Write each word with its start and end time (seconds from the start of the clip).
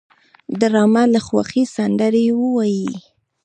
ډرامه 0.59 1.03
له 1.13 1.19
خوښۍ 1.27 1.63
سندرې 1.75 2.25
وايي 2.53 2.91